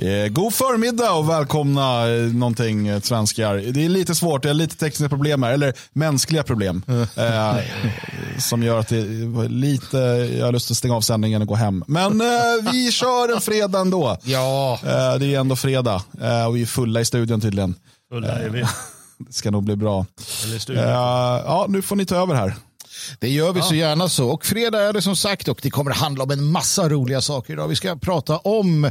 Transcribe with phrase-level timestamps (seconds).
[0.00, 3.54] Eh, god förmiddag och välkomna eh, någonting eh, svenskar.
[3.56, 6.82] Det är lite svårt, det är lite tekniska problem här, eller mänskliga problem.
[7.16, 7.56] Eh,
[8.38, 9.04] som gör att det
[9.48, 9.96] lite,
[10.38, 11.84] jag har lust att stänga av sändningen och gå hem.
[11.86, 12.26] Men eh,
[12.72, 14.18] vi kör en fredag ändå.
[14.24, 14.78] Ja.
[14.82, 16.02] Eh, det är ändå fredag
[16.48, 17.74] och vi är fulla i studion tydligen.
[18.12, 18.60] Fulla är vi.
[19.18, 20.06] Det ska nog bli bra.
[20.76, 22.54] Ja, nu får ni ta över här.
[23.18, 24.28] Det gör vi så gärna så.
[24.28, 27.52] Och fredag är det som sagt och det kommer handla om en massa roliga saker
[27.52, 27.68] idag.
[27.68, 28.90] Vi ska prata om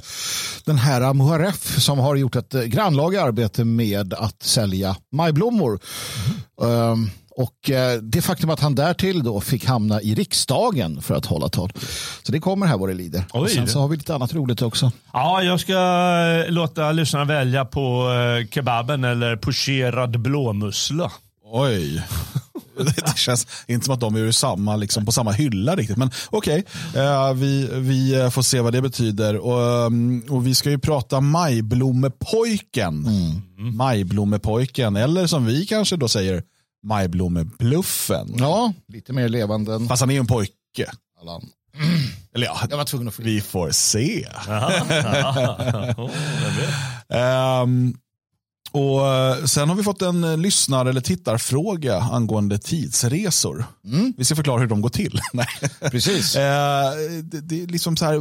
[0.66, 5.80] den här MHRF som har gjort ett eh, grannlaga arbete med att sälja majblommor.
[6.63, 11.25] Ehm, och eh, det faktum att han därtill då fick hamna i riksdagen för att
[11.25, 11.72] hålla tal.
[12.23, 13.23] Så det kommer här vad det lider.
[13.31, 13.49] Och Oj.
[13.49, 14.91] sen så har vi lite annat roligt också.
[15.13, 18.09] Ja, jag ska eh, låta lyssnarna välja på
[18.52, 21.11] kebaben eller pocherad blåmussla.
[21.52, 22.03] Oj.
[22.77, 25.98] Det känns inte som att de är ur samma, liksom, på samma hylla riktigt.
[25.98, 26.63] Men okej,
[26.95, 29.38] eh, vi, vi får se vad det betyder.
[29.38, 33.08] Och, um, och vi ska ju prata majblommepojken.
[33.73, 36.44] Majblommepojken, eller som vi kanske då säger,
[36.83, 38.36] majblommebluffen.
[38.38, 40.92] Ja, lite mer levande än Fast han är ju en pojke.
[41.22, 41.50] Allan.
[42.36, 44.27] Eller ja, Jag var tvungen att vi får se.
[44.47, 45.95] Jaha, jaha.
[45.97, 46.11] Oh.
[47.09, 47.94] Ehm,
[48.72, 53.66] och eh, Sen har vi fått en eh, lyssnar eller tittarfråga angående tidsresor.
[54.17, 55.22] Vi ska förklara hur de går till.
[55.92, 56.36] Precis.
[56.36, 56.92] Eh,
[57.23, 58.16] det, det är liksom så här,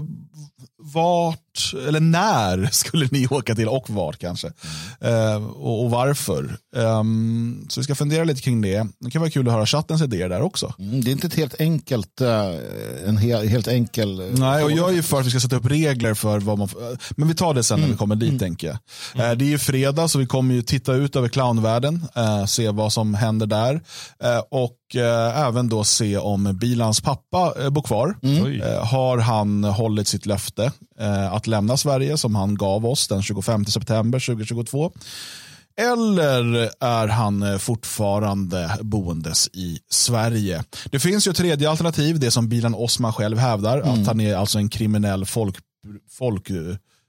[0.94, 4.46] vart eller när skulle ni åka till och vart kanske?
[5.00, 6.56] Eh, och, och varför?
[6.76, 8.86] Ehm, så vi ska fundera lite kring det.
[9.00, 10.74] Det kan vara kul att höra chattens idéer där också.
[10.78, 12.46] Mm, Det är inte ett helt enkelt, eh,
[13.06, 14.20] en he- helt enkel...
[14.20, 16.58] eh, Nej, och jag är ju för att vi ska sätta upp regler för vad
[16.58, 16.68] man
[17.10, 18.76] Men vi tar det sen när vi kommer dit tänker jag.
[19.30, 22.06] Eh, Det är ju fredag så vi kommer ju titta ut över clownvärlden,
[22.48, 23.74] se vad som händer där.
[24.24, 24.38] Eh,
[24.88, 28.16] Och eh, även då se om Bilans pappa eh, bor kvar.
[28.22, 28.60] Oj.
[28.60, 30.72] Eh, Har han hållit sitt löfte
[31.30, 34.92] att lämna Sverige som han gav oss den 25 september 2022?
[35.80, 40.64] Eller är han fortfarande boendes i Sverige?
[40.90, 44.36] Det finns ju ett tredje alternativ, det som Bilan Osman själv hävdar, att han är
[44.36, 45.56] alltså en kriminell folk,
[46.10, 46.50] folk,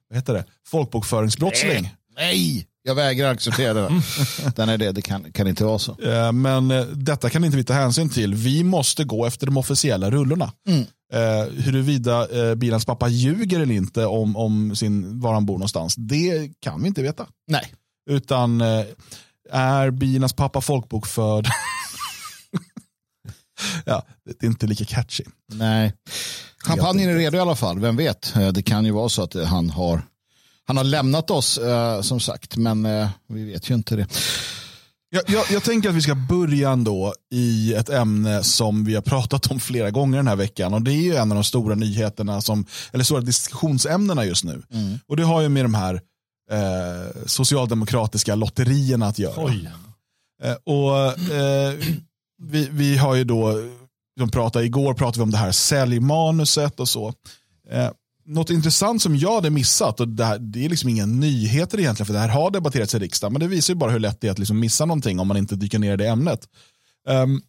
[0.09, 0.45] vad heter det?
[0.67, 1.95] folkbokföringsbrottsling.
[2.15, 3.89] Nej, jag vägrar acceptera det.
[4.55, 6.01] Den är det, det kan, kan inte vara så.
[6.01, 8.35] Eh, Men eh, detta kan inte vi ta hänsyn till.
[8.35, 10.51] Vi måste gå efter de officiella rullorna.
[11.13, 15.95] Eh, huruvida eh, Bilans pappa ljuger eller inte om, om sin, var han bor någonstans,
[15.95, 17.27] det kan vi inte veta.
[17.47, 17.73] Nej.
[18.09, 18.85] Utan eh,
[19.51, 21.47] är Bilans pappa folkbokförd?
[23.85, 25.23] ja, det är inte lika catchy.
[25.53, 25.93] Nej.
[26.65, 28.33] Champagnen är redo i alla fall, vem vet.
[28.53, 30.01] Det kan ju vara så att han har,
[30.69, 34.07] han har lämnat oss eh, som sagt, men eh, vi vet ju inte det.
[35.09, 39.01] Jag, jag, jag tänker att vi ska börja ändå i ett ämne som vi har
[39.01, 40.73] pratat om flera gånger den här veckan.
[40.73, 44.63] Och Det är ju en av de stora nyheterna, som, eller stora diskussionsämnena just nu.
[45.07, 45.93] Och Det har ju med de här
[46.51, 49.43] eh, socialdemokratiska lotterierna att göra.
[49.45, 49.69] Oj.
[50.43, 51.73] Eh, och eh,
[52.41, 53.53] vi, vi har ju då,
[54.19, 57.13] de pratade, igår pratade vi om det här säljmanuset och så.
[58.29, 62.05] Något intressant som jag hade missat, och det, här, det är liksom inga nyheter egentligen,
[62.05, 64.27] för det här har debatterats i riksdagen, men det visar ju bara hur lätt det
[64.27, 66.49] är att liksom missa någonting om man inte dyker ner i det ämnet.
[67.07, 67.41] Um,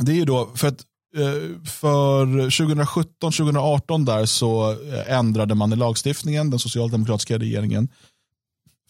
[0.00, 0.80] det är ju då, för att
[1.16, 7.88] eh, för 2017-2018 där så eh, ändrade man i lagstiftningen, den socialdemokratiska regeringen,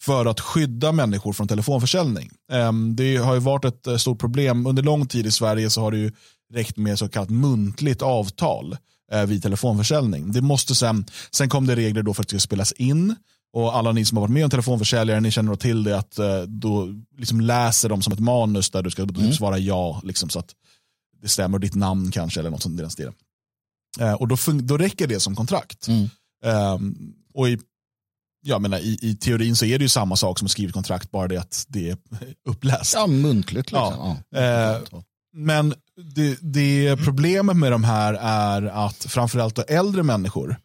[0.01, 2.31] för att skydda människor från telefonförsäljning.
[2.51, 4.67] Ehm, det har ju varit ett eh, stort problem.
[4.67, 6.11] Under lång tid i Sverige så har det ju
[6.53, 8.77] räckt med så kallat muntligt avtal
[9.11, 10.31] eh, vid telefonförsäljning.
[10.31, 13.15] Det måste sen, sen kom det regler då för att det ska spelas in
[13.53, 16.41] och alla ni som har varit med om telefonförsäljare, ni känner till det att eh,
[16.41, 16.87] då
[17.17, 20.55] liksom läser de som ett manus där du ska typ svara ja, liksom, så att
[21.21, 23.13] det stämmer, ditt namn kanske eller något sånt i den stilen.
[23.99, 25.87] Eh, och då, då räcker det som kontrakt.
[25.87, 26.09] Mm.
[26.45, 27.59] Ehm, och i,
[28.41, 31.11] jag menar, i, i teorin så är det ju samma sak som att skriva kontrakt,
[31.11, 31.97] bara det att det är
[32.49, 32.93] uppläst.
[32.93, 34.17] Ja, muntligt liksom.
[34.31, 35.03] Ja.
[35.33, 35.73] Eh, Men
[36.15, 40.55] det, det problemet med de här är att framförallt äldre människor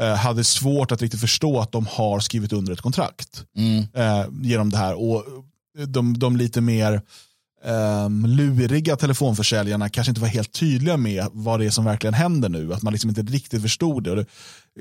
[0.00, 3.78] eh, hade svårt att riktigt förstå att de har skrivit under ett kontrakt Mm.
[3.94, 4.94] eh, genom det här.
[4.94, 5.24] Och
[5.86, 7.00] de, de lite mer
[7.64, 12.48] um, luriga telefonförsäljarna kanske inte var helt tydliga med vad det är som verkligen händer
[12.48, 12.72] nu.
[12.74, 14.10] Att man liksom inte riktigt förstod det.
[14.10, 14.26] Och det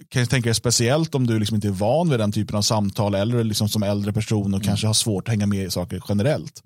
[0.09, 3.15] kan tänka dig speciellt om du liksom inte är van vid den typen av samtal
[3.15, 6.63] eller liksom som äldre person och kanske har svårt att hänga med i saker generellt.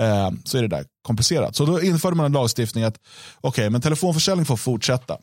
[0.00, 1.56] Eh, så är det där komplicerat.
[1.56, 2.98] Så då införde man en lagstiftning att
[3.40, 5.18] okej, men telefonförsäljning får fortsätta.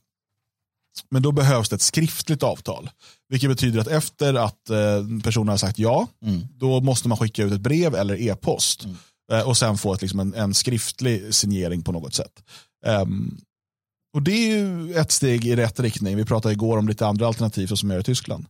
[1.09, 2.89] Men då behövs det ett skriftligt avtal.
[3.29, 6.07] Vilket betyder att efter att eh, personen har sagt ja,
[6.57, 8.87] då måste man skicka ut ett brev eller e-post.
[9.31, 12.43] Eh, och sen få ett, liksom en, en skriftlig signering på något sätt.
[12.85, 13.37] Ehm,
[14.13, 16.17] och det är ju ett steg i rätt riktning.
[16.17, 18.45] Vi pratade igår om lite andra alternativ som är i Tyskland.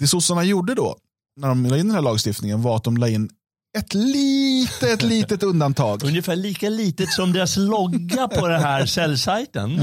[0.00, 0.96] Det sossarna gjorde då,
[1.40, 3.30] när de la in den här lagstiftningen, var att de la in
[3.76, 6.02] ett litet, litet undantag.
[6.04, 9.76] Ungefär lika litet som deras logga på den här säljsajten.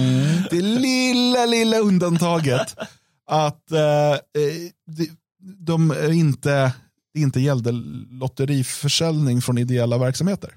[0.50, 2.76] Det lilla, lilla undantaget
[3.28, 4.18] att eh, eh,
[4.88, 5.10] de,
[5.60, 6.74] de inte,
[7.18, 7.72] inte gällde
[8.10, 10.50] lotteriförsäljning från ideella verksamheter.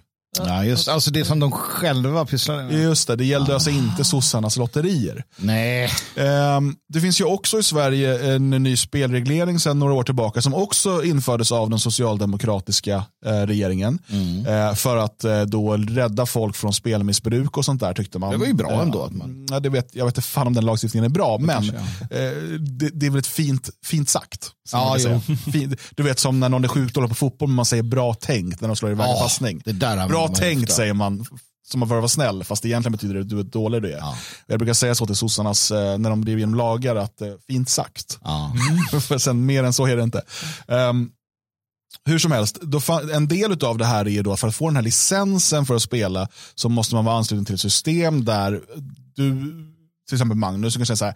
[0.46, 2.72] Ja, just, alltså det som de själva pysslar med.
[2.82, 5.24] Just det, det gällde alltså inte sossarnas lotterier.
[5.36, 5.90] Nej.
[6.16, 10.54] Ehm, Det finns ju också i Sverige en ny spelreglering sedan några år tillbaka som
[10.54, 13.98] också infördes av den socialdemokratiska eh, regeringen.
[14.48, 18.30] Eh, För att eh, då rädda folk från spelmissbruk och sånt där tyckte man.
[18.30, 20.46] Det var ju bra Eh, ändå att man- Ja, det vet, jag vet inte fan
[20.46, 24.08] om den lagstiftningen är bra, men kanske, eh, det, det är väl ett fint, fint
[24.08, 24.50] sagt.
[24.72, 24.96] Ja,
[25.96, 28.60] du vet som när någon är sjukt dålig på fotboll men man säger bra tänkt
[28.60, 29.62] när de slår iväg en passning.
[30.08, 30.74] bra tänkt ofta.
[30.74, 31.24] säger man
[31.70, 33.92] som man för att vara snäll, fast egentligen betyder det att du är dålig du
[33.92, 33.98] är.
[33.98, 34.16] Ja.
[34.46, 37.68] Jag brukar säga så till sossarnas, eh, när de driver igenom lagar, att eh, fint
[37.68, 38.18] sagt.
[38.24, 38.52] Ja.
[39.00, 40.22] För sen mer än så är det inte.
[40.68, 41.10] Ehm,
[42.04, 42.58] hur som helst,
[43.12, 45.82] en del av det här är då för att få den här licensen för att
[45.82, 48.60] spela så måste man vara ansluten till ett system där
[49.14, 49.32] du,
[50.08, 51.14] till exempel Magnus, kan säga så här,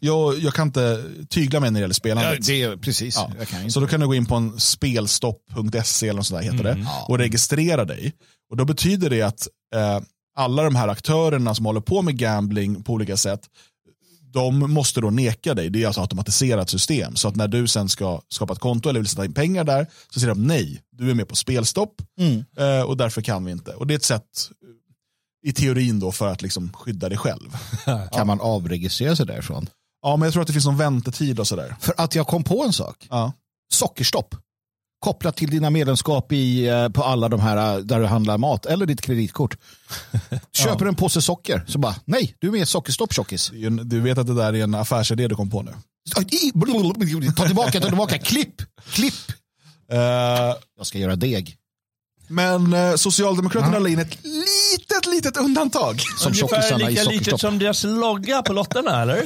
[0.00, 2.46] jag, jag kan inte tygla mig när det gäller Ja, spelandet.
[2.46, 3.16] det är precis.
[3.16, 3.30] Ja.
[3.70, 6.86] Så då kan du gå in på en spelstopp.se eller något sånt där heter det
[7.08, 8.12] och registrera dig.
[8.50, 10.00] Och då betyder det att eh,
[10.36, 13.40] alla de här aktörerna som håller på med gambling på olika sätt,
[14.32, 15.70] de måste då neka dig.
[15.70, 17.16] Det är alltså automatiserat system.
[17.16, 19.86] Så att när du sen ska skapa ett konto eller vill sätta in pengar där
[20.10, 22.44] så säger de nej, du är med på spelstopp Mm.
[22.58, 23.70] eh, och därför kan vi inte.
[23.74, 24.50] Och det är ett sätt
[25.42, 27.56] i teorin då för att liksom skydda dig själv.
[28.12, 29.68] Kan man avregistrera sig därifrån?
[30.02, 31.76] Ja, men jag tror att det finns någon väntetid och sådär.
[31.80, 33.06] För att jag kom på en sak.
[33.10, 33.32] Ja.
[33.74, 34.34] Sockerstopp.
[35.00, 38.66] Kopplat till dina medlemskap i, eh, på alla de här eh, där du handlar mat
[38.66, 39.56] eller ditt kreditkort.
[40.52, 43.48] Köper en påse socker så bara nej, du är med i sockerstopp tjockis.
[43.50, 45.62] Det är ju en- Du vet att det där är en affärsidé du kom på
[45.62, 45.72] nu.
[47.36, 48.62] Ta tillbaka, ta tillbaka, klipp,
[48.92, 49.14] klipp.
[49.92, 49.98] Eh,
[50.78, 51.56] Jag ska göra deg.
[52.32, 56.00] Men eh, Socialdemokraterna la in ett litet, litet undantag.
[56.18, 59.16] Som Ungefär lika litet som deras logga på lotterna, eller?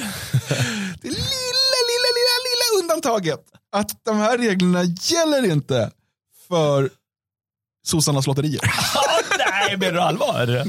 [1.02, 3.40] Det lilla, lilla, lilla, lilla undantaget.
[3.72, 5.90] Att de här reglerna gäller inte
[6.48, 6.90] för
[7.86, 8.60] sossarnas lotterier.
[9.38, 10.64] Nej, menar du allvar?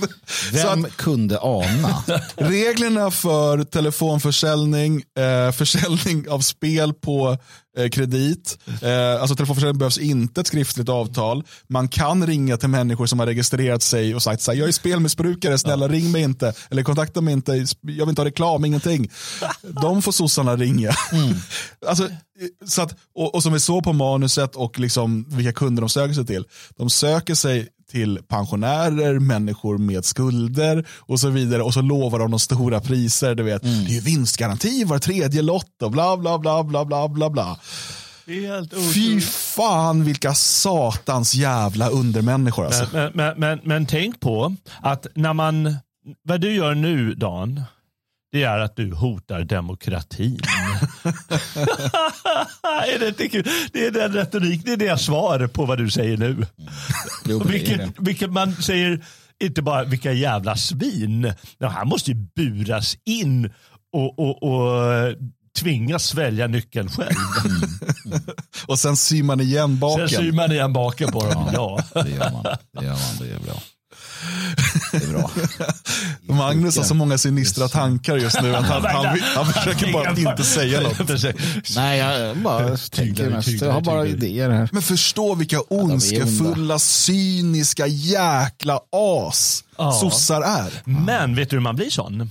[0.52, 2.04] Vem kunde ana?
[2.36, 7.38] Reglerna för telefonförsäljning, eh, försäljning av spel på
[7.78, 8.58] eh, kredit.
[8.82, 11.44] Eh, alltså telefonförsäljning behövs inte ett skriftligt avtal.
[11.68, 14.72] Man kan ringa till människor som har registrerat sig och sagt så här, jag är
[14.72, 16.54] spelmissbrukare, snälla ring mig inte.
[16.70, 19.12] Eller kontakta mig inte, jag vill inte ha reklam, ingenting.
[19.82, 20.92] De får sossarna ringa.
[21.88, 22.10] alltså, eh,
[22.68, 26.14] så att, och, och som vi såg på manuset och liksom vilka kunder de söker
[26.14, 26.46] sig till.
[26.78, 31.62] De söker sig till pensionärer, människor med skulder och så vidare.
[31.62, 33.36] Och så lovar de de stora priser.
[33.36, 33.86] Du vet, Mm.
[33.86, 37.60] Det är vinstgaranti var tredje lott och bla bla bla bla bla bla bla.
[38.94, 42.88] Fy fan vilka satans jävla undermänniskor alltså.
[42.94, 45.76] Men, men, men, men tänk på att när man,
[46.24, 47.62] vad du gör nu Dan,
[48.32, 50.40] det är att du hotar demokratin.
[52.64, 53.48] är det, inte kul?
[53.74, 56.46] det är den retorik, det är det svar på vad du säger nu.
[57.26, 59.06] Jo, vilket, vilket man säger,
[59.44, 61.34] inte bara vilka jävla svin.
[61.60, 63.54] Här måste ju buras in
[63.94, 65.16] och, och, och
[65.60, 67.16] tvingas svälja nyckeln själv.
[68.68, 70.10] Och sen syr man igen baken.
[70.10, 71.50] Sen syr man igen baken på dem.
[71.54, 71.80] Ja.
[71.94, 72.44] Det gör man.
[72.72, 73.18] Det gör man.
[73.20, 73.62] Det är bra.
[74.92, 75.32] Det är bra.
[76.36, 80.18] Magnus har så många sinistra tankar just nu att han, han, han försöker bara att
[80.18, 81.10] inte säga något.
[81.76, 83.62] Nej, jag bara tänker mest.
[83.62, 84.70] Jag har bara idéer här.
[84.72, 89.92] Men förstå vilka ondskefulla, cyniska jäkla as Ja.
[89.92, 90.74] sossar är.
[90.86, 92.30] Men vet du hur man blir sån?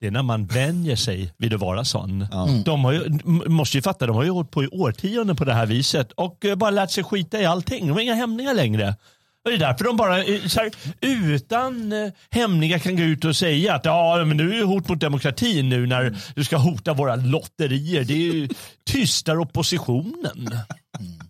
[0.00, 2.26] Det är när man vänjer sig vid att vara sån.
[2.64, 5.54] De har ju, måste ju fatta, de har ju hållit på i årtionden på det
[5.54, 7.86] här viset och eh, bara lärt sig skita i allting.
[7.86, 8.96] De har inga hämningar längre.
[9.44, 10.70] Och det är därför de bara eh, så här,
[11.00, 14.88] utan eh, hämningar kan gå ut och säga att ja, men nu är det hot
[14.88, 18.04] mot demokratin nu när du ska hota våra lotterier.
[18.04, 18.48] Det är ju
[18.86, 20.48] tystar oppositionen.
[20.98, 21.20] Mm.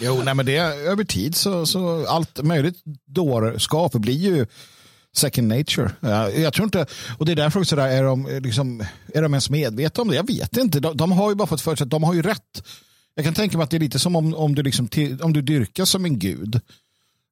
[0.00, 4.46] Jo, nej, men det över tid så, så allt möjligt dårskap blir ju
[5.16, 5.92] second nature.
[6.40, 6.86] Jag tror inte,
[7.18, 8.84] och det är därför också där, är de, eh, liksom,
[9.14, 10.16] är de ens medvetna om det?
[10.16, 10.80] Jag vet inte.
[10.80, 12.68] De, de har ju bara fått för sig att de har ju rätt.
[13.14, 14.88] Jag kan tänka mig att det är lite som om, om, du, liksom
[15.22, 16.60] om du dyrkas som en gud.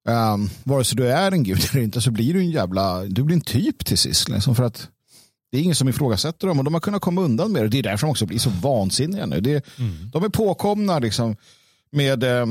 [0.08, 3.22] Um, vare sig du är en gud eller inte så blir du en jävla, du
[3.22, 4.28] blir en typ till sist.
[4.28, 4.88] Liksom, för att
[5.52, 7.68] det är ingen som ifrågasätter dem och de har kunnat komma undan med det.
[7.68, 9.40] Det är därför de också blir så vansinniga nu.
[9.40, 9.64] Det,
[10.12, 11.36] De är påkomna liksom
[11.92, 12.46] med, eh,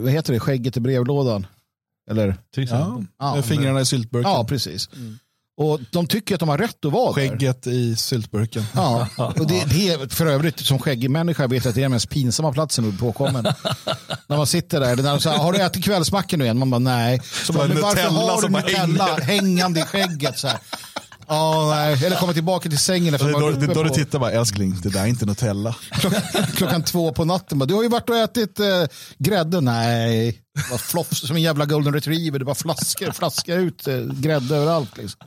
[0.00, 1.46] vad heter det, skägget i brevlådan.
[2.10, 2.36] Eller?
[2.54, 2.78] Till Ja.
[2.80, 3.06] exempel.
[3.18, 4.30] Ja, fingrarna i syltburken.
[4.30, 4.88] Ja, precis.
[5.58, 7.28] Och de tycker att de har rätt att vara där.
[7.28, 8.64] Skägget i syltburken.
[8.74, 11.90] Ja, och det, det är för övrigt som skäggig människa vet att det är den
[11.90, 13.44] mest pinsamma platsen bli påkommen.
[14.26, 16.58] när man sitter där, när de säger, har du ätit kvällsmackan nu igen?
[16.58, 17.20] Man bara nej.
[17.44, 20.38] Så bara, men varför har du Nutella hängande i skägget?
[20.38, 20.58] Så här.
[21.28, 22.04] Ja, nej.
[22.04, 24.88] Eller komma tillbaka till sängen Det är då, det då du tittar bara, älskling, det
[24.88, 25.76] där är inte Nutella.
[25.92, 26.22] klockan,
[26.56, 27.58] klockan två på natten.
[27.58, 28.66] Bara, du har ju varit och ätit eh,
[29.18, 29.60] grädde.
[29.60, 32.38] Nej, det var floffs som en jävla golden retriever.
[32.38, 34.96] Det var flaskor, flaskor ut eh, grädde överallt.
[34.96, 35.20] Liksom.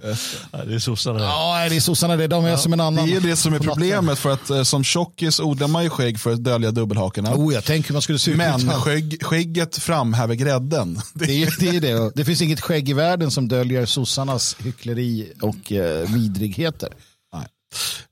[0.51, 1.19] Ja, det är sossarna.
[1.19, 2.27] Ja, nej, det är sossarna det.
[2.27, 3.09] De är som en annan.
[3.09, 6.19] Det är det som är problemet för att eh, som tjockis odlar man ju skägg
[6.19, 7.33] för att dölja dubbelhakorna.
[7.35, 8.37] Oh, jag tänker man skulle se ut.
[8.37, 11.01] Men skägg, skägget framhäver grädden.
[11.13, 12.11] Det, Det är, det är det.
[12.15, 16.89] Det finns inget skägg i världen som döljer sossarnas hyckleri och eh, vidrigheter.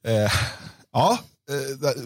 [0.07, 0.31] eh,
[0.93, 1.19] ja,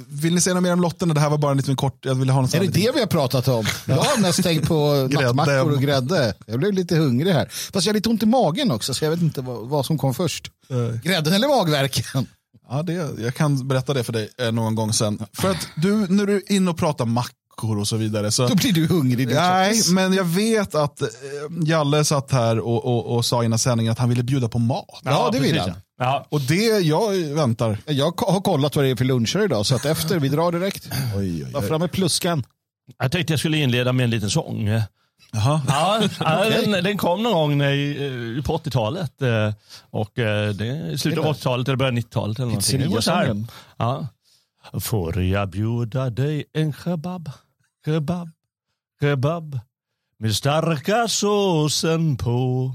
[0.08, 1.10] vill ni säga något mer om lotten?
[1.10, 3.00] Det här var bara en liten kort, jag ville ha något Är det det vi
[3.00, 3.66] har pratat om?
[3.86, 6.34] Jag har mest tänkt på nattmackor och grädde.
[6.46, 7.46] Jag blev lite hungrig här.
[7.74, 9.98] Fast jag har lite ont i magen också, så jag vet inte vad, vad som
[9.98, 10.52] kom först.
[10.70, 12.28] Eh, Grädden eller magverken?
[12.70, 15.20] Ja, det, jag kan berätta det för dig eh, någon gång sen.
[15.34, 18.32] För att du, när du är inne och pratar mackor och så vidare.
[18.32, 19.28] Så, Då blir du hungrig.
[19.28, 21.08] Du nej, men jag vet att eh,
[21.66, 25.02] Jalle satt här och, och, och sa innan sändningen att han ville bjuda på mat.
[25.04, 25.82] Ja, det vill precis, han.
[26.04, 26.26] Ja.
[26.30, 27.78] Och det, jag väntar.
[27.86, 30.90] Jag har kollat vad det är för luncher idag, så att efter, vi drar direkt.
[31.18, 31.68] Oj, oj, Ta oj.
[31.68, 32.44] fram med pluskan.
[33.00, 34.68] Jag tänkte jag skulle inleda med en liten sång.
[35.34, 35.62] Jaha.
[36.20, 39.22] Ja, den, den kom någon gång i, eh, på 80-talet.
[39.22, 39.54] eh,
[39.90, 42.40] Och eh, det slutet av 80-talet eller början av 90-talet.
[42.40, 42.80] Eller någonting.
[42.80, 43.20] Det går så här.
[43.26, 43.48] Pizzeria-sången.
[44.74, 44.80] Ja.
[44.82, 47.32] Får jag bjuda dig en kebab,
[47.86, 48.30] kebab,
[49.02, 49.60] kebab
[50.20, 52.72] med starka såsen på.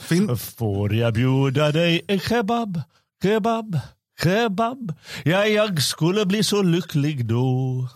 [0.00, 2.82] Fin, Får jag bjuda dig en kebab,
[3.22, 3.78] kebab,
[4.22, 4.92] kebab?
[5.24, 7.88] Ja, jag skulle bli så lycklig då.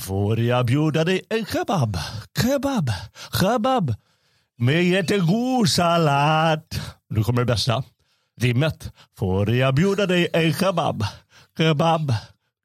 [0.00, 1.98] Får jag bjuda dig en kebab,
[2.42, 2.90] kebab,
[3.40, 3.94] kebab
[4.58, 6.62] med jättegod sallad?
[7.10, 7.84] Nu kommer det bästa.
[8.40, 8.92] Rimmet.
[9.18, 11.04] Får jag bjuda dig en kebab,
[11.58, 12.14] kebab,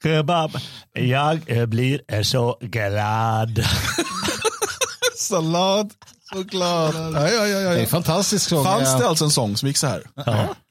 [0.03, 0.51] kebab?
[0.93, 3.63] Jag eh, blir så glad.
[5.15, 5.93] sallad,
[6.33, 6.95] choklad.
[6.95, 7.79] Ja, ja, ja, Det är ja.
[7.79, 8.63] en fantastisk sång.
[8.63, 8.97] Fanns ja.
[8.99, 10.01] det alltså en sång som gick så här?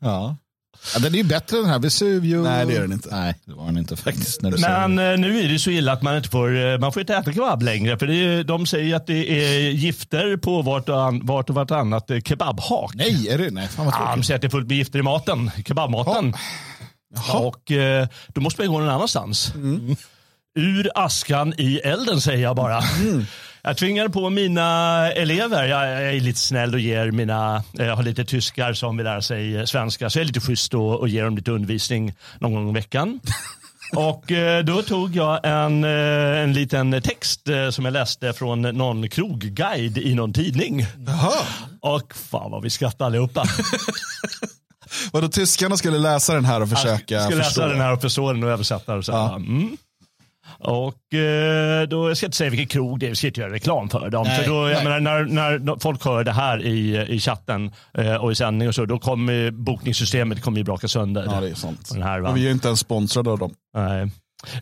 [0.00, 0.36] Ja.
[0.94, 1.78] Ja, den är ju bättre än den här.
[1.78, 2.42] Vesuvio.
[2.42, 3.08] Nej, det är den inte.
[3.16, 4.42] Nej, det var den inte faktiskt.
[4.42, 5.12] När du säger Men det.
[5.12, 7.32] eh, nu är det så illa att man inte får, eh, man får inte äta
[7.32, 7.98] kebab längre.
[7.98, 11.54] För det är, de säger att det är gifter på vart och, an, vart och
[11.54, 12.94] vartannat eh, kebabhak.
[12.94, 13.50] Nej, är det?
[13.50, 16.34] Nej, fan vad Ja, de säger att det är fullt med gifter i maten, kebabmaten.
[17.34, 19.52] Och eh, då måste man gå någon annanstans.
[20.58, 22.82] Ur askan i elden säger jag bara.
[23.66, 24.62] Jag tvingar på mina
[25.12, 29.04] elever, jag, jag är lite snäll och ger mina, jag har lite tyskar som vill
[29.04, 32.14] lära sig eh, svenska, så jag är lite schysst och, och ger dem lite undervisning
[32.38, 33.20] någon gång i veckan.
[33.96, 38.62] Och eh, då tog jag en, eh, en liten text eh, som jag läste från
[38.62, 40.86] någon krogguide i någon tidning.
[41.06, 41.32] Jaha.
[41.80, 43.44] Och fan vad vi skrattade allihopa.
[45.12, 47.38] Vadå, tyskarna skulle läsa den här och försöka Jag förstå?
[47.38, 48.98] läsa den här och förstå den och översätta den.
[48.98, 49.36] Och, så Ja.
[49.36, 49.76] mm.
[50.58, 53.40] Och eh, då jag ska jag inte säga vilken krog det är, vi ska inte
[53.40, 54.26] göra reklam för dem.
[54.26, 58.14] Nej, för då, jag menar, när, när folk hör det här i, i chatten eh,
[58.14, 61.24] och i sändning och så, då kommer bokningssystemet kommer ju braka sönder.
[61.26, 61.90] Ja, det är sant.
[61.92, 62.22] Den här?
[62.22, 63.54] Och vi är inte ens sponsrade av dem.
[63.74, 64.10] Nej.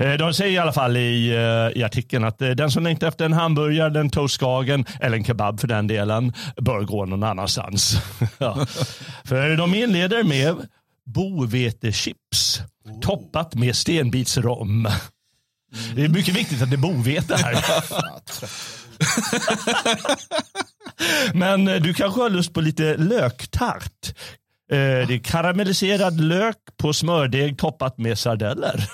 [0.00, 3.24] Eh, De säger i alla fall i, eh, i artikeln att den som längtar efter
[3.24, 7.96] en hamburgare, en toastskagen eller en kebab för den delen bör gå någon annanstans.
[8.38, 8.66] ja.
[9.24, 10.56] För de inleder med
[11.06, 12.62] bovetechips
[13.02, 14.88] toppat med stenbitsrom.
[15.94, 17.64] Det är mycket viktigt att det är bovete här.
[21.32, 24.06] Men eh, du kanske har lust på lite löktart.
[24.72, 28.88] Eh, Det är karamelliserad lök på smördeg toppat med sardeller.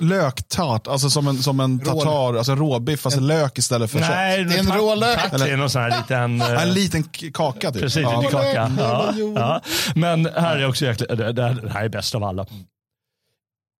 [0.00, 4.08] Löktart, alltså som en, som en tartar, alltså råbiff, alltså lök istället för kött.
[4.10, 5.30] Nej, Det är en tack- rå lök.
[5.30, 6.40] tack, Det är någon sån här liten...
[6.56, 7.82] eh, En liten k- kaka typ.
[7.82, 8.20] Precis, Ja.
[8.20, 8.72] lite kaka.
[8.78, 9.60] Ja, ja.
[9.94, 12.46] Men här är också jäkla, det, det det här är bäst av alla.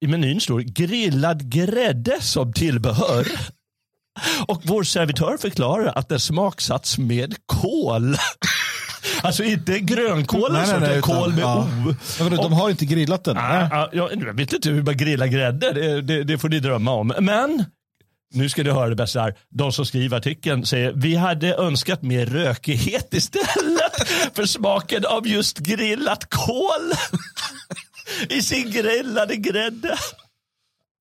[0.02, 3.26] I menyn står grillad grädde som tillbehör.
[4.46, 8.16] Och vår servitör förklarar att den smaksatts med kål.
[9.22, 11.68] Alltså inte grönkål, Nej, nej, nej, utan- kål med ja.
[11.88, 11.94] O.
[12.20, 13.36] Vadå, De har inte grillat den?
[13.36, 16.60] Ah, ah, jag, jag vet inte hur man grillar grädde, det, det, det får ni
[16.60, 17.12] drömma om.
[17.20, 17.64] Men,
[18.34, 19.34] nu ska du höra det bästa här.
[19.48, 25.58] De som skriver artikeln säger vi hade önskat mer rökighet istället för smaken av just
[25.58, 26.92] grillat kål
[28.28, 29.96] i sin grillade grädde.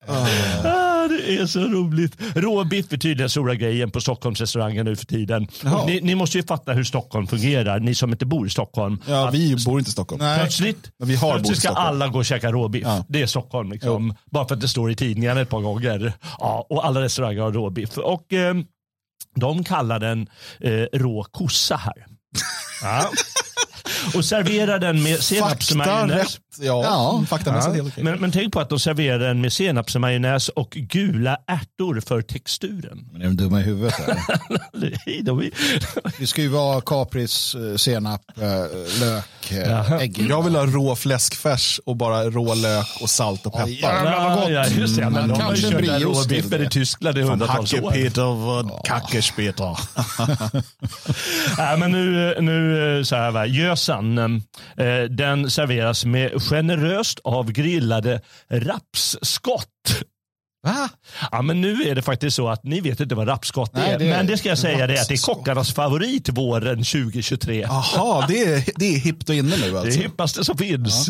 [0.08, 2.16] Ah, det är så roligt.
[2.36, 5.48] Råbiff är tydligen stora grejen på Stockholms restauranger nu för tiden.
[5.66, 9.02] Och ni, ni måste ju fatta hur Stockholm fungerar, ni som inte bor i Stockholm.
[9.08, 10.22] Ja, Att vi bor inte i Stockholm.
[10.24, 10.40] Nej.
[10.40, 11.88] Plötsligt, Men vi har plötsligt ska Stockholm.
[11.88, 12.84] alla gå och käka råbiff.
[12.84, 13.06] Ja.
[13.10, 13.72] Det är Stockholm.
[13.72, 14.16] Liksom.
[14.32, 16.14] Bara för att det står i tidningen ett par gånger.
[16.40, 17.98] Ja, och alla restauranger har råbiff.
[17.98, 18.56] Och eh,
[19.36, 22.06] de kallar den eh, rå kossa här.
[22.84, 23.10] Ja.
[24.16, 26.40] Och serverar den med senapsmajonnäs.
[26.60, 27.24] Ja, Ja.
[27.30, 28.04] faktamässigt helt okej.
[28.04, 33.10] Men, men tänk på att de serverar den med senapsmajonnäs och gula ärtor för texturen.
[33.12, 33.96] Men är de dumma i huvudet?
[35.24, 35.52] De
[36.20, 38.46] Det ska ju vara kapris, eh, senap, eh,
[39.00, 40.26] lök, eh, ägg.
[40.30, 43.68] Jag vill ha rå fläskfärs och bara rå lök och salt och peppar.
[43.68, 44.50] jävlar vad gott.
[44.52, 45.10] Ja, just det.
[45.10, 47.78] Men Mm, de har ju kört råbiffen i Tyskland i hundratals år.
[47.90, 49.78] Hackepeter vad kackespeter.
[51.58, 53.46] Nej, men nu, nu så här, va.
[53.46, 54.18] Gösan, pizzan.
[54.18, 54.42] Ehm,
[54.78, 60.04] eh, den serveras med generöst avgrillade rapsskott.
[60.64, 60.90] Va?
[61.32, 64.00] Ja, men nu är det faktiskt så att ni vet inte vad rapsskott Nej, är.
[64.00, 66.78] det är men det ska jag säga det är att det är kockarnas favorit våren
[66.84, 67.62] 2023.
[67.62, 70.00] Jaha, det är, det är hippt och inne nu Det är alltså.
[70.02, 71.10] hippaste som finns.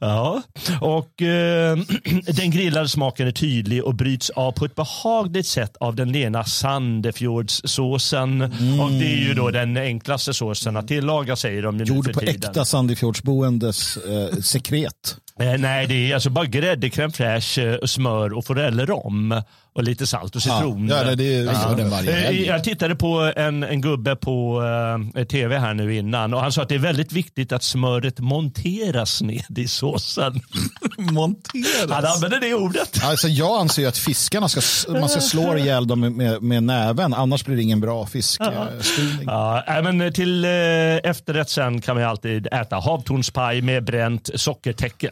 [0.00, 0.42] Ja.
[0.80, 1.78] Och eh,
[2.34, 6.44] Den grillade smaken är tydlig och bryts av på ett behagligt sätt av den lena
[6.44, 8.42] Sandefjordssåsen.
[8.80, 12.04] Och Det är ju då den enklaste såsen att tillaga säger de ju nu Gjord
[12.04, 12.34] för på tiden.
[12.50, 15.16] äkta Sandefjordsboendes eh, sekret.
[15.40, 19.42] Eh, nej, det är alltså bara grädde, crème fraîche, eh, smör och forellrom.
[19.78, 20.88] Och lite salt och citron.
[20.88, 21.74] Ja, det, det är ja.
[21.76, 22.42] den varje Eh.
[22.42, 24.62] Jag tittade på en, en gubbe på
[25.14, 28.20] eh, tv här nu innan och han sa att det är väldigt viktigt att smöret
[28.20, 30.40] monteras ned i såsen.
[30.96, 32.16] Han Monteras.
[32.16, 33.00] använder det ordet.
[33.04, 36.62] Alltså, jag anser ju att fiskarna ska, man ska slå ihjäl dem med, med, med
[36.62, 39.24] näven, annars blir det ingen bra fiskstyrning.
[39.26, 40.50] Ja, men till eh,
[41.10, 45.10] efterrätt sen kan man alltid äta havtornspaj med bränt sockertäcke.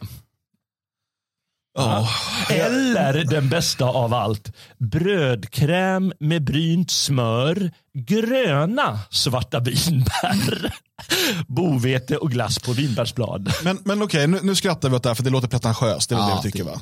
[1.77, 2.07] Ja.
[2.49, 10.71] Eller den bästa av allt, brödkräm med brynt smör, gröna svarta vinbär,
[11.47, 13.53] bovete och glass på vinbärsblad.
[13.63, 16.09] Men, men okej, nu, nu skrattar vi åt det här för det låter pretentiöst.
[16.09, 16.81] Det är väl Ja, det vi tycker det- va?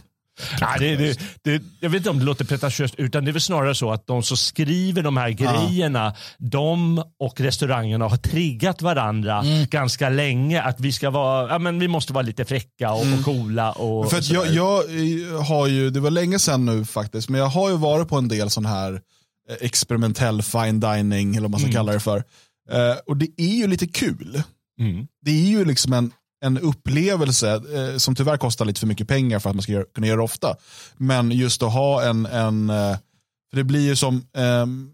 [0.62, 3.42] Nej, det, det, det, jag vet inte om det låter pretentiöst, utan det är väl
[3.42, 9.44] snarare så att de som skriver de här grejerna, de och restaurangerna har triggat varandra
[9.70, 10.62] ganska länge.
[10.62, 13.72] Att vi ska vara, ja, men vi måste vara lite fräcka och, och coola.
[13.72, 17.40] Och, För och jag, jag eh, har ju, det var länge sedan nu faktiskt, men
[17.42, 18.94] jag har ju varit på en del sån här
[19.50, 22.18] eh, experimentell fine dining, eller vad man ska kalla det för.
[22.72, 24.44] Eh, och det är ju lite kul.
[24.80, 25.08] Mm.
[25.26, 26.12] Det är ju liksom en,
[26.46, 29.86] en upplevelse eh, som tyvärr kostar lite för mycket pengar för att man ska göra,
[29.96, 30.56] kunna göra det ofta.
[30.98, 32.98] Men just att ha en, en eh,
[33.50, 34.90] för det blir ju som, ehm,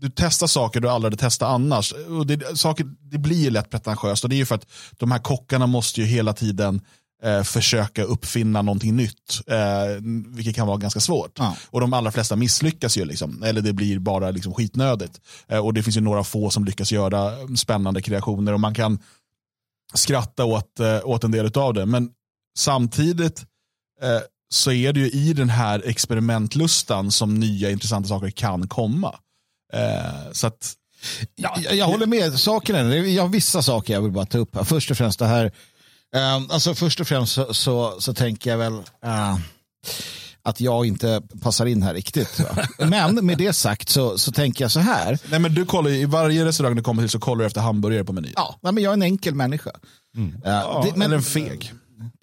[0.00, 1.92] du testar saker du aldrig hade testat annars.
[1.92, 4.66] Och det, saker, det blir ju lätt pretentiöst och det är ju för att
[4.96, 6.80] de här kockarna måste ju hela tiden
[7.22, 9.40] eh, försöka uppfinna någonting nytt.
[9.46, 11.32] Eh, vilket kan vara ganska svårt.
[11.38, 11.56] Ja.
[11.70, 13.04] Och de allra flesta misslyckas ju.
[13.04, 15.20] Liksom, eller det blir bara liksom skitnödigt.
[15.48, 18.52] Eh, och det finns ju några få som lyckas göra eh, spännande kreationer.
[18.52, 18.98] Och man kan
[19.94, 21.86] skratta åt, eh, åt en del av det.
[21.86, 22.10] Men
[22.58, 23.40] samtidigt
[24.02, 24.20] eh,
[24.54, 29.14] så är det ju i den här experimentlustan som nya intressanta saker kan komma.
[29.72, 30.74] Eh, så att,
[31.34, 32.38] Jag, jag håller med.
[32.38, 34.54] Saken är, jag har vissa saker jag vill bara ta upp.
[34.56, 34.64] här.
[34.64, 35.44] Först och främst det här.
[36.14, 38.72] eh, alltså först och främst så, så, så tänker jag väl
[39.04, 39.38] eh,
[40.48, 42.40] att jag inte passar in här riktigt.
[42.40, 42.68] Va?
[42.86, 45.18] Men med det sagt så, så tänker jag så här.
[45.30, 48.04] nej men du kollar, I varje restaurang du kommer till så kollar du efter hamburgare
[48.04, 48.32] på menyn.
[48.36, 49.70] Ja, men jag är en enkel människa.
[50.16, 51.72] Eh, Ja, det, men, eller en feg.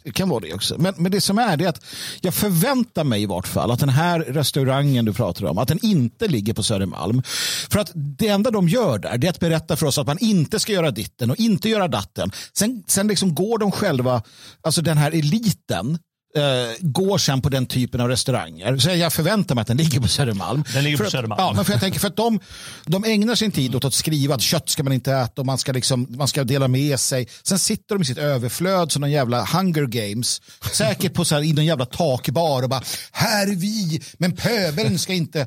[0.03, 0.75] Det kan vara det också.
[0.77, 1.85] Men, men det som är det är att
[2.21, 5.85] jag förväntar mig i vart fall att den här restaurangen du pratar om, att den
[5.85, 7.23] inte ligger på Södermalm.
[7.69, 10.17] För att det enda de gör där det är att berätta för oss att man
[10.19, 12.31] inte ska göra ditten och inte göra datten.
[12.57, 14.23] Sen, sen liksom går de själva,
[14.61, 15.99] alltså den här eliten,
[16.35, 16.43] eh,
[16.81, 18.77] går sen på den typen av restauranger.
[18.77, 20.63] Så jag förväntar mig att den ligger på Södermalm.
[20.73, 21.41] Den ligger på För att- Södermalm.
[21.41, 22.39] Ja, men för jag tänker för att de,
[22.85, 25.57] de ägnar sin tid åt att skriva att kött ska man inte äta och man
[25.57, 27.27] ska, liksom, man ska dela med sig.
[27.43, 30.41] Sen sitter de i sitt överflöd som någon jävla hunger games.
[30.71, 34.99] Säkert på så här, i någon jävla takbar och bara här är vi, men pöbeln
[34.99, 35.39] ska inte...
[35.39, 35.45] eh,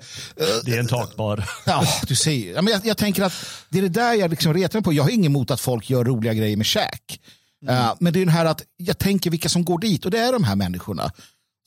[0.65, 1.45] Det är en takbar.
[1.67, 2.53] Ja, du ser.
[2.55, 3.33] Ja, men jag, jag tänker att
[3.69, 4.93] det är det där jag liksom retar mig på.
[4.93, 7.21] Jag har inget emot att folk gör roliga grejer med käk.
[7.67, 10.19] Eh, men det är det här att jag tänker vilka som går dit och det
[10.19, 11.13] är de här människorna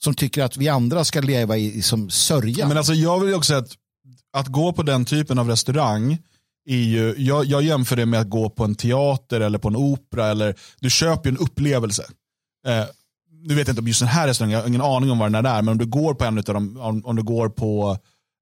[0.04, 2.68] som tycker att vi andra ska leva i, som sörja.
[2.68, 3.76] Men alltså jag vill också säga att,
[4.32, 6.18] att gå på den typen av restaurang
[6.64, 9.76] är ju, jag, jag jämför det med att gå på en teater eller på en
[9.76, 10.26] opera.
[10.26, 12.02] Eller, du köper ju en upplevelse.
[12.66, 12.84] Eh,
[13.44, 15.32] nu vet jag inte om just den här restaurangen, jag har ingen aning om vad
[15.32, 17.98] den är, men om du går på en av dem, om, om du går på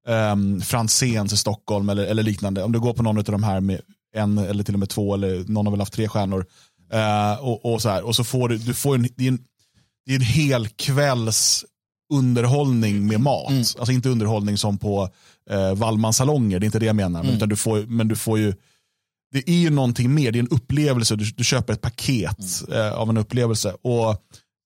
[0.09, 3.61] um, Franzéns i Stockholm eller, eller liknande, om du går på någon av de här
[3.61, 3.81] med
[4.15, 6.47] en eller till och med två, eller någon har väl haft tre stjärnor,
[6.93, 9.39] eh, och, och så här, och så får du, du får en, det är en,
[10.07, 11.65] det är en hel kvälls
[12.13, 13.53] underhållning med mat.
[13.79, 15.09] Alltså inte underhållning som på
[15.51, 17.23] eh, Wallmans salonger, det är inte det jag menar.
[17.23, 18.55] Men, utan du får, men du får ju,
[19.33, 22.93] det är ju någonting mer, det är en upplevelse, du, du köper ett paket eh,
[22.93, 23.77] av en upplevelse.
[23.83, 24.17] Och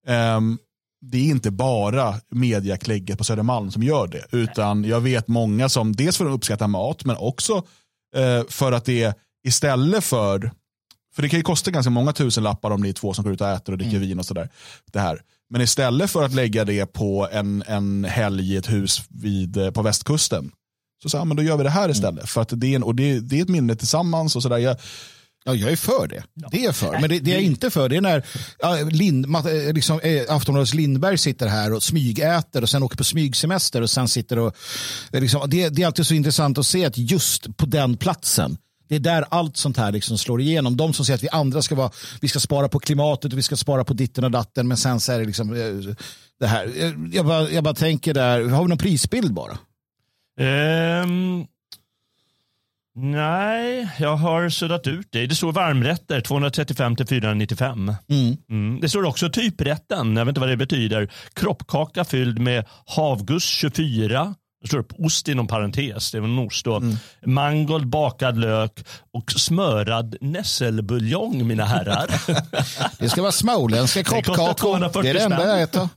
[0.07, 0.59] ehm,
[1.07, 4.25] Det är inte bara mediaklägget på Södermalm som gör det.
[4.33, 7.63] Utan jag vet många som dels för att uppskatta mat, men också
[8.17, 9.15] eh, för att det är
[9.47, 10.51] istället för
[11.15, 13.33] För det kan ju kosta ganska många tusen lappar om det är två som går
[13.33, 14.49] ut och äter och dricker vin och sådär.
[14.93, 15.21] Det här.
[15.51, 19.71] Men istället för att lägga det på en, en helg i ett hus vid, eh,
[19.71, 20.51] på västkusten.
[21.03, 22.31] Så sa men då gör vi det här istället.
[22.31, 24.59] För att det är, en, och det, det är ett minne tillsammans och sådär.
[24.59, 24.77] Jag,
[25.47, 26.23] Ja, jag är för det.
[26.51, 27.01] Det är jag för.
[27.01, 28.27] Men det, det jag är inte för det är när
[28.59, 33.05] ja, Lind, eh, liksom, eh, Aftonbladets Lindberg sitter här och smygäter och sen åker på
[33.05, 34.57] smygsemester och sen sitter och...
[35.13, 38.57] Liksom, det, det är alltid så intressant att se att just på den platsen
[38.89, 40.77] det är där allt sånt här liksom slår igenom.
[40.77, 43.43] De som säger att vi andra ska vara, vi ska spara på klimatet och vi
[43.43, 44.69] ska spara på ditten och datten.
[44.69, 45.95] Men sen så är det liksom eh,
[46.41, 46.67] det här.
[46.67, 49.59] Eh, Jag bara, jag bara tänker där, har vi någon prisbild bara?
[50.41, 51.45] Ehm,
[52.97, 55.27] nej, jag har suddat ut det.
[55.27, 57.93] Det står varmrätter 235 till 495.
[58.49, 58.81] Mm.
[58.81, 61.13] Det står också typrätten, jag vet inte vad det betyder.
[61.35, 64.35] Kroppkaka fylld med havgus 24.
[64.65, 66.83] Det står upp ost inom parentes, det är en ost då.
[67.27, 72.07] Mangold, bakad lök och smörad nässelbuljong mina herrar.
[72.99, 74.55] Det ska vara småländska kroppkakor.
[74.55, 75.89] 240 Det är det enda jag äter.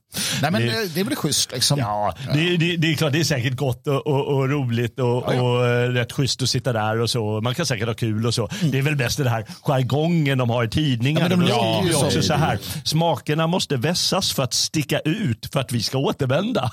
[0.41, 1.79] Nej, men Det- det, det är väl schysst liksom.
[1.79, 5.05] Ja, det, det, det är klart det är säkert gott och, och, och roligt och,
[5.27, 5.41] Ja, ja.
[5.41, 7.41] och eh, rätt schysst att sitta där och så.
[7.41, 8.49] Man kan säkert ha kul och så.
[8.61, 11.25] Det är väl bäst det här jargongen de har i tidningarna.
[11.29, 12.33] Ja, men de låter skriver ju också så.
[12.33, 12.59] här.
[12.83, 16.71] Smakerna måste vässas för att sticka ut för att vi ska återvända.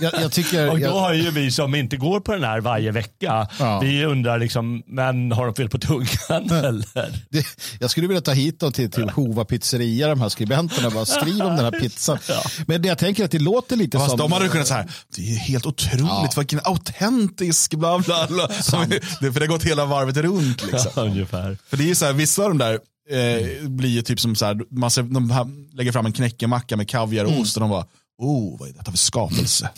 [0.00, 0.68] Jag, jag tycker...
[0.70, 3.80] Och då jag, har ju vi som inte går på den här varje vecka, Ja.
[3.82, 6.84] vi undrar liksom, men har de fel på tungan eller?
[7.30, 7.46] det,
[7.80, 10.90] jag skulle vilja ta hit dem till, till Hova pizzeria, de här skribenterna.
[10.90, 12.18] Bara skriv om den här pizzan.
[12.68, 14.18] Men det jag tänker att det låter lite Fast som...
[14.18, 18.48] de hade kunnat säga det är helt otroligt, vilken autentisk bla bla bla.
[18.48, 18.86] För
[19.20, 20.62] det har gått hela varvet runt.
[20.72, 20.90] Liksom.
[20.96, 21.58] Ungefär.
[21.68, 22.72] För det är ju så här, vissa av de där
[23.10, 26.76] eh, blir ju typ som så här, man ser, de här, lägger fram en knäckemacka
[26.76, 27.86] med kaviar och ost och de bara,
[28.18, 29.70] oh vad är detta för skapelse?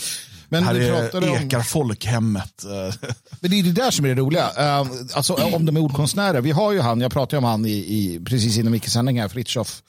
[0.49, 2.65] Men här är pratade om- ekar folkhemmet.
[2.65, 2.95] eh.
[3.41, 4.51] Men det är det där som är det roliga.
[4.83, 6.41] Uh, alltså, om de är ordkonstnärer.
[6.41, 9.83] Vi har ju han, jag pratade om han i, i, precis innan Micke-sändning här, Fritiof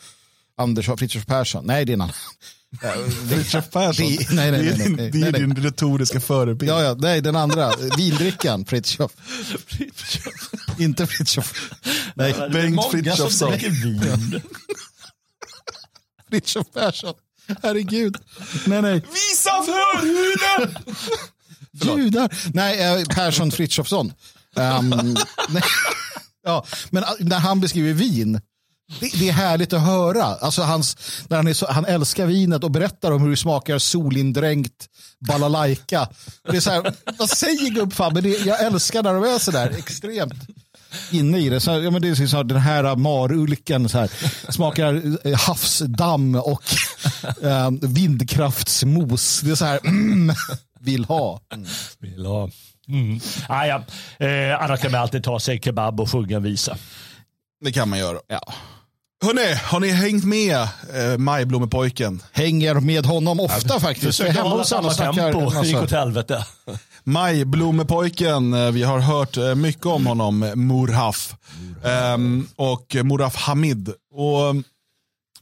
[0.57, 1.65] Andersson, Fritiof Persson.
[1.65, 2.15] Nej, det är en annan.
[3.29, 4.05] Fritiof Persson.
[4.05, 6.71] Det- nej, nej, nej, nej, din, nej, det är din retoriska förebild.
[6.71, 7.71] Ja, ja, nej, den andra.
[7.97, 9.11] Vindrickan, Fritiof.
[10.79, 11.71] Inte Fritiof.
[12.15, 13.53] Nej, Bengt Frithiofsson.
[16.29, 17.13] Fritiof Persson.
[17.63, 18.17] Herregud.
[18.65, 18.93] Nej, nej.
[18.93, 20.77] Visa förhuden!
[21.97, 22.29] Judar.
[22.53, 24.13] Nej, eh, Persson Frithiofsson.
[24.55, 24.89] Um,
[25.49, 25.63] nej.
[26.43, 28.41] ja, men eh, när han beskriver vin,
[28.99, 30.23] det, det är härligt att höra.
[30.23, 33.79] Alltså hans, när han, är så, han älskar vinet och berättar om hur det smakar
[33.79, 34.87] solindränkt
[35.19, 36.07] balalaika.
[36.51, 40.33] Det är så här, vad säger det, jag älskar när de är så där extremt
[41.11, 41.59] inne i det.
[41.59, 44.11] Så, ja, men det är så här, den här marulken så här,
[44.51, 46.63] smakar eh, havsdamm och
[47.43, 49.41] eh, vindkraftsmos.
[49.41, 50.35] Det är så här, mm,
[50.79, 51.41] vill ha.
[51.99, 52.49] Vill ha.
[52.87, 53.19] Mm.
[53.49, 53.83] Ah, ja.
[54.25, 56.77] eh, annars kan man alltid ta sig kebab och sjunga en visa.
[57.61, 58.19] Det kan man göra.
[58.27, 58.53] Ja.
[59.23, 60.57] Hörrni, har ni hängt med
[60.93, 62.23] eh, Majblommepojken?
[62.31, 64.19] Hänger med honom ofta faktiskt.
[64.19, 66.45] Jag är Försökte hemma hålla samma tempo, gick åt helvete.
[67.03, 71.35] Majblommepojken, eh, vi har hört eh, mycket om honom, eh, Murhaf.
[71.83, 73.93] Ehm, och Murhaf Hamid.
[74.13, 74.63] Och mm,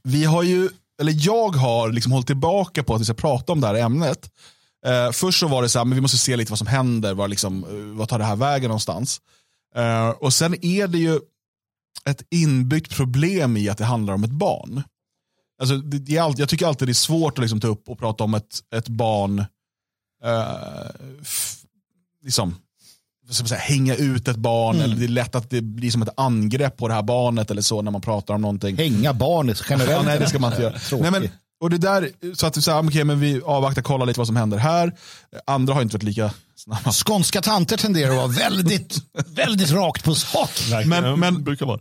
[0.03, 0.69] vi har ju,
[1.01, 4.29] eller jag har liksom hållit tillbaka på att vi ska prata om det här ämnet.
[4.85, 7.13] Eh, först så var det så här, men vi måste se lite vad som händer,
[7.13, 7.65] vad, liksom,
[7.97, 9.21] vad tar det här vägen någonstans.
[9.75, 11.19] Eh, och sen är det ju
[12.05, 14.83] ett inbyggt problem i att det handlar om ett barn.
[15.61, 18.23] Alltså, det, alltid, jag tycker alltid det är svårt att liksom ta upp och prata
[18.23, 19.39] om ett, ett barn
[20.23, 20.89] eh,
[21.21, 21.57] f-
[22.23, 22.55] liksom,
[23.31, 24.75] säga, hänga ut ett barn.
[24.75, 24.85] Mm.
[24.85, 27.61] Eller det är lätt att det blir som ett angrepp på det här barnet eller
[27.61, 28.77] så när man pratar om någonting.
[28.77, 29.91] Hänga barnet generellt.
[29.91, 31.01] Ja, nej, det ska man inte göra.
[31.01, 31.29] Nej, men,
[31.61, 34.35] och det där, så att så här, okej, men vi avvaktar, kollar lite vad som
[34.35, 34.93] händer här.
[35.47, 36.91] Andra har inte varit lika snabba.
[36.91, 40.49] Skånska tanter tenderar att vara väldigt, väldigt rakt på sak.
[40.85, 41.79] Men- men- brukar vara.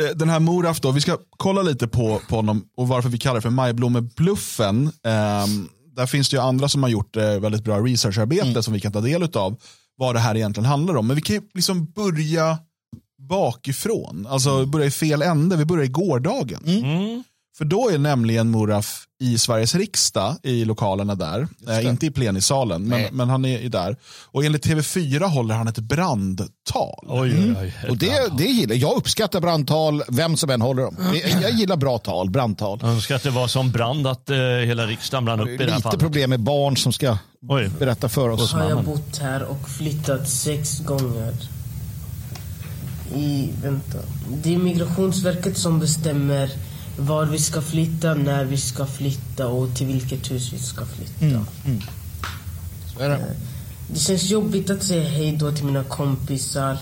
[0.00, 3.18] Eh, Den här Moraf då, vi ska kolla lite på, på honom och varför vi
[3.18, 4.92] kallar det för Majblommebluffen.
[5.04, 8.80] Ehm, där finns det ju andra som har gjort eh, väldigt bra researcharbete som vi
[8.80, 9.56] kan ta del av.
[9.98, 11.06] Vad det här egentligen handlar om.
[11.06, 12.58] Men vi kan ju liksom börja
[13.28, 14.26] bakifrån.
[14.30, 15.56] Alltså börja i fel ände.
[15.56, 16.62] Vi börjar i gårdagen.
[16.66, 17.24] Mm.
[17.58, 21.48] För då är nämligen Moraf i Sveriges riksdag i lokalerna där.
[21.68, 23.96] Eh, inte i plenisalen, men, men han är där.
[24.24, 27.04] Och enligt TV4 håller han ett brandtal.
[27.08, 27.90] Oj, oj, oj.
[27.90, 28.96] Och det, det gillar jag.
[28.96, 30.96] uppskattar brandtal, vem som än håller dem.
[31.12, 32.78] Det- Jag gillar bra tal, brandtal.
[32.82, 35.64] Jag önskar att det var som brand att eh, hela riksdagen brann upp i det
[35.64, 36.00] här Lite fallet.
[36.00, 37.70] problem med barn som ska Oj.
[37.78, 38.52] berätta för oss.
[38.52, 41.34] har jag bott här och flyttat sex gånger.
[43.14, 43.98] I, vänta.
[44.42, 46.50] Det är Migrationsverket som bestämmer
[46.96, 51.46] var vi ska flytta, när vi ska flytta och till vilket hus vi ska flytta.
[52.94, 53.36] Så är det.
[53.88, 56.78] Det känns jobbigt att säga hej då till mina kompisar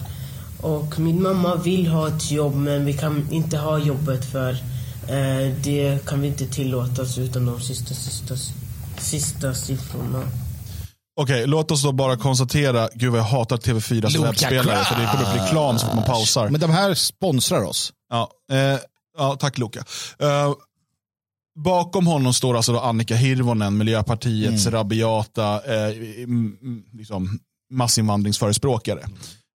[0.61, 4.50] Och min mamma vill ha ett jobb men vi kan inte ha jobbet för
[5.09, 8.35] eh, det kan vi inte tillåtas utan de sista, sista,
[8.98, 10.22] sista siffrorna.
[11.20, 15.09] Okej, låt oss då bara konstatera, gud vad jag hatar TV4s Luka webbspelare för det
[15.12, 16.48] kommer upp reklam så man pausar.
[16.48, 17.92] Men de här sponsrar oss.
[18.11, 18.79] Ja, eh,
[19.18, 19.85] ja tack Luka.
[20.18, 20.53] Eh,
[21.64, 25.94] bakom honom står alltså då Annika Hirvonen, Miljöpartiets rabiata eh,
[26.92, 27.38] liksom,
[27.72, 29.00] massinvandringsförespråkare.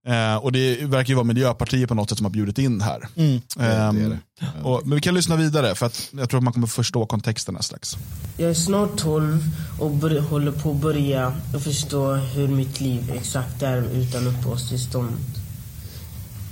[0.08, 3.08] Eh, och det verkar ju vara Miljöpartiet på något sätt som har bjudit in här.
[3.15, 4.19] det är Ehm, det.
[4.63, 7.56] och, men vi kan lyssna vidare för att jag tror att man kommer förstå kontexten
[7.56, 7.98] här strax.
[8.38, 9.43] Jag är snart 12
[9.80, 15.15] och bör, håller på att börja förstå hur mitt liv exakt är utan uppehållstillstånd.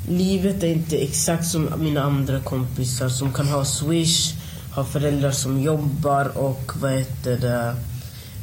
[0.10, 4.34] Livet är inte exakt som mina andra kompisar som kan ha swish,
[4.72, 7.76] har föräldrar som jobbar och vad heter det,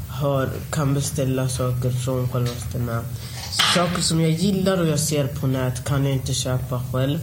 [0.09, 3.03] har, kan beställa saker från självaste.
[3.75, 7.19] Saker som jag gillar och jag ser på nät kan jag inte köpa själv.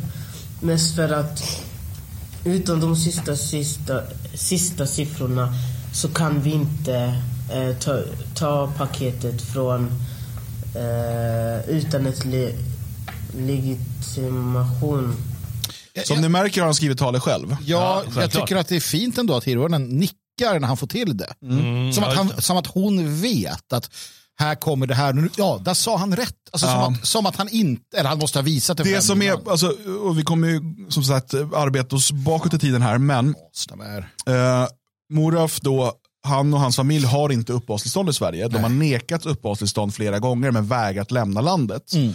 [0.62, 1.64] Mest för att
[2.46, 4.02] utan de sista, sista,
[4.34, 5.54] sista siffrorna
[5.94, 6.96] så kan vi inte
[7.54, 8.00] eh, ta,
[8.36, 9.92] ta paketet från
[10.76, 12.26] eh, utan ett
[13.38, 15.16] legitimation.
[16.06, 17.56] Som ni märker har han skrivit talet själv.
[17.66, 18.32] Ja, jag självklart.
[18.48, 21.34] tycker att det är fint ändå att Hirvonen nickar när han får till det.
[21.44, 23.90] Mm, Som, att ja, han, som att hon vet att
[24.40, 25.30] här kommer det här.
[25.38, 26.36] Ja, där sa han rätt.
[26.52, 26.84] Alltså, Ja.
[26.86, 28.84] som, att, som att han inte, eller han måste ha visat det.
[28.84, 32.82] Det som är, alltså, och vi kommer ju som sagt arbeta oss bakåt i tiden
[32.82, 33.36] här, men
[34.28, 34.68] Eh,
[35.14, 35.94] Moraf då,
[36.28, 38.48] han och hans familj har inte uppehållstillstånd i Sverige.
[38.48, 41.94] De har nekat uppehållstillstånd flera gånger men vägrat lämna landet.
[41.96, 42.10] Eh,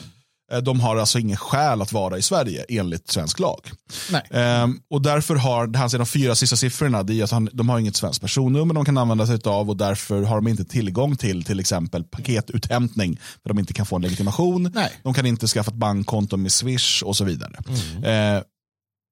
[0.63, 3.71] De har alltså ingen skäl att vara i Sverige enligt svensk lag.
[4.11, 4.23] Nej.
[4.31, 7.79] Eh, och därför har, är de fyra sista siffrorna, det är att han, de har
[7.79, 11.45] inget svenskt personnummer de kan använda sig av och därför har de inte tillgång till
[11.45, 14.71] till exempel paketuthämtning för de inte kan få en legitimation.
[14.75, 14.93] Nej.
[15.03, 17.57] De kan inte skaffa ett bankkonto med Swish och så vidare.
[18.05, 18.43] Eh,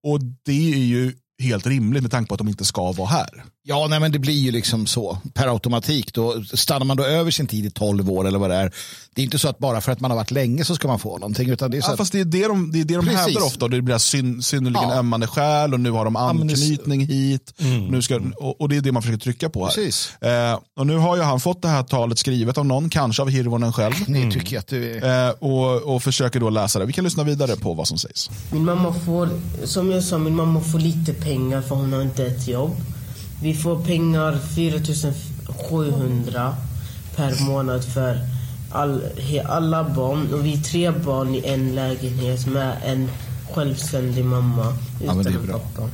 [0.06, 1.12] och det är ju
[1.44, 3.44] helt rimligt med tanke på att de inte ska vara här.
[3.66, 6.14] Ja, nej, men det blir ju liksom så per automatik.
[6.14, 8.72] Då stannar man då över sin tid i 12 år eller vad det är.
[9.14, 10.98] Det är inte så att bara för att man har varit länge så ska man
[10.98, 11.48] få någonting.
[11.50, 13.04] Utan det är så Ja, att, fast det är det de, det är det de
[13.06, 13.20] Precis.
[13.20, 13.68] hävdar ofta.
[13.68, 14.94] Det blir syn, synnerligen Ja.
[14.98, 17.54] ömmande skäl och nu har de anknytning hit.
[17.90, 19.72] Nu ska, och, och det är det man försöker trycka på här.
[19.74, 20.22] Precis.
[20.22, 23.28] Eh, och nu har ju han fått det här talet skrivet av någon, kanske av
[23.30, 23.94] Hirvonen själv.
[24.32, 25.28] tycker är...
[25.28, 26.86] Eh, och, och försöker då läsa det.
[26.86, 28.30] Vi kan lyssna vidare på vad som sägs.
[28.52, 29.28] Min mamma får,
[29.64, 32.76] som jag sa, min mamma får lite pengar för hon har inte ett jobb.
[33.42, 36.54] Vi får pengar 4700
[37.16, 38.20] per månad för
[38.70, 39.02] all,
[39.44, 40.34] alla barn.
[40.34, 43.10] Och vi är tre barn i en lägenhet med en
[43.52, 44.76] självständig mamma.
[45.04, 45.58] Ja, men det är bra.
[45.58, 45.88] pappa.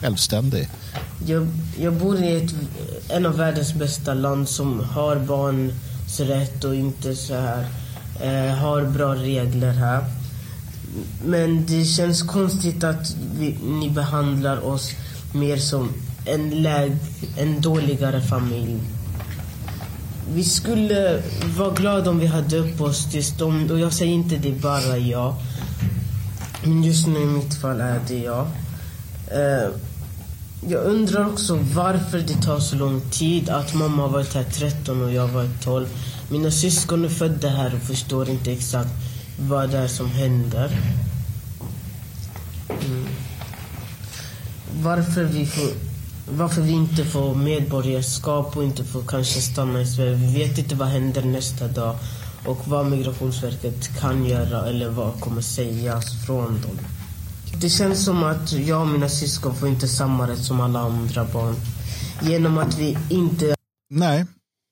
[0.00, 0.68] självständig.
[1.26, 1.48] Jag,
[1.78, 2.54] jag bor i ett,
[3.08, 7.66] en av världens bästa land som har barns rätt och inte så här
[8.20, 10.04] eh, har bra regler här.
[11.24, 14.92] Men det känns konstigt att vi, ni behandlar oss
[15.34, 15.92] mer som
[16.24, 16.96] en, läg,
[17.36, 18.80] en dåligare familj.
[20.34, 21.22] Vi skulle
[21.56, 25.34] vara glada om vi hade uppehållstillstånd och jag säger inte det bara jag.
[26.64, 28.46] Men just nu i mitt fall är det jag.
[29.32, 29.74] Uh,
[30.68, 35.02] jag undrar också varför det tar så lång tid att mamma har varit här 13
[35.02, 35.86] och jag har varit 12.
[36.30, 38.90] Mina syskon är födda här och förstår inte exakt
[39.48, 40.78] vad det är som händer.
[42.68, 43.06] Mm.
[44.82, 45.70] Varför, vi får,
[46.30, 50.14] varför vi inte får medborgarskap och inte får kanske stanna i Sverige.
[50.14, 51.96] Vi vet inte vad händer nästa dag
[52.46, 56.78] och vad Migrationsverket kan göra eller vad kommer sägas från dem.
[57.60, 61.24] Det känns som att jag och mina syskon får inte samma rätt som alla andra
[61.24, 61.54] barn.
[62.22, 63.54] Genom att vi inte
[63.90, 64.26] Nej,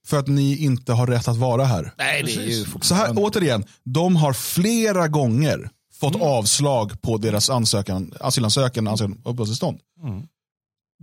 [0.09, 1.93] för att ni inte har rätt att vara här.
[1.99, 6.27] Nej, det är ju Så här, återigen, de har flera gånger fått Mm.
[6.27, 9.79] avslag på deras ansökan, asylansökan, ansökan om uppehållstillstånd.
[10.03, 10.23] Mm.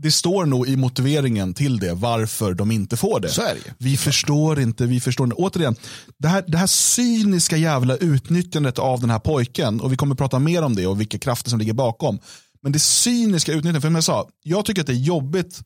[0.02, 3.28] Det står nog i motiveringen till det varför de inte får det.
[3.66, 3.72] Ju.
[3.78, 5.36] Vi förstår inte, vi förstår inte.
[5.36, 5.76] Återigen,
[6.20, 10.40] det här, det här cyniska jävla utnyttjandet av den här pojken, och vi kommer prata
[10.40, 12.20] mer om det och vilka krafter som ligger bakom.
[12.62, 15.62] Men det cyniska utnyttjandet, för som jag sa, jag tycker att det är jobbigt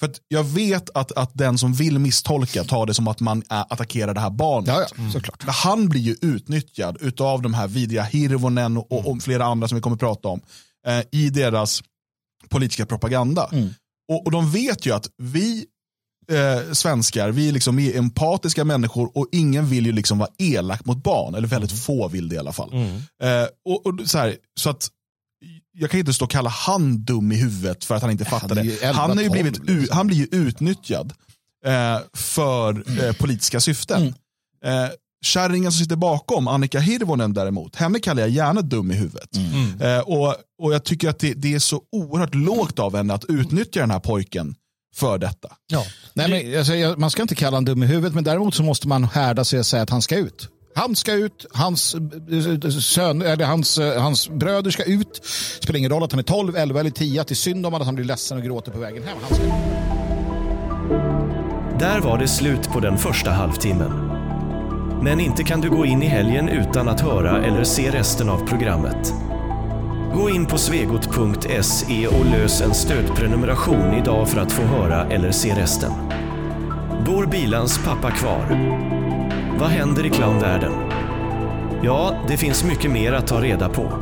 [0.00, 3.60] för jag vet att, att den som vill misstolka tar det som att man äh,
[3.60, 4.68] attackerar det här barnet.
[4.68, 5.44] Ja, ja, såklart.
[5.44, 9.68] Men Han blir ju utnyttjad av de här vidriga Hirvonen och, och, och flera andra
[9.68, 10.40] som vi kommer att prata om
[10.86, 11.82] eh, i deras
[12.48, 13.48] politiska propaganda.
[13.52, 13.68] Mm.
[14.08, 15.66] Och, och de vet ju att vi
[16.30, 20.84] eh, svenskar, vi, liksom, vi är empatiska människor och ingen vill ju liksom vara elak
[20.84, 22.72] mot barn, eller väldigt få vill det i alla fall.
[23.22, 24.88] Eh, och, och så, här, så att
[25.78, 28.54] jag kan inte stå och kalla han dum i huvudet för att han inte är
[28.54, 28.60] det.
[28.82, 29.96] 11, Han, är ju 12 blivit, liksom.
[29.96, 31.12] han blir ju utnyttjad
[31.66, 34.02] eh, för eh, politiska syften.
[34.02, 34.84] Mm.
[34.84, 34.90] Eh,
[35.24, 39.30] kärringen som sitter bakom, Annika Hirvonen däremot, henne kallar jag gärna dum i huvudet.
[39.80, 43.24] Eh, och, och jag tycker att det, det är så oerhört lågt av henne att
[43.24, 44.54] utnyttja den här pojken
[44.94, 45.48] för detta.
[45.72, 45.84] Ja.
[46.14, 48.62] Nej, men, alltså, jag- man ska inte kalla honom dum i huvudet, men däremot så
[48.62, 50.48] måste man härda sig och säga att han ska ut.
[50.74, 51.96] Han ska ut, hans,
[52.80, 55.20] sön, eller hans, hans bröder ska ut.
[55.60, 57.72] Spelar ingen roll att han är 12, 11 eller 10, att det är synd om
[57.72, 59.18] honom att han blir ledsen och gråter på vägen hem.
[59.22, 59.44] Han ska.
[61.78, 63.90] Där var det slut på den första halvtimmen.
[65.02, 68.46] Men inte kan du gå in i helgen utan att höra eller se resten av
[68.46, 69.14] programmet.
[70.14, 75.54] Gå in på svegot.se och lös en stödprenumeration idag för att få höra eller se
[75.54, 75.92] resten.
[77.06, 78.99] Bor Bilans pappa kvar?
[79.60, 80.72] Vad händer i clownvärlden?
[81.82, 83.92] Ja, det finns mycket mer att ta reda på.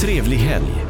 [0.00, 0.89] Trevlig helg!